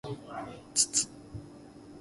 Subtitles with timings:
[0.73, 1.07] つつ